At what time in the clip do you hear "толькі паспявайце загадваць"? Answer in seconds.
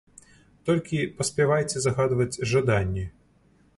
0.69-2.39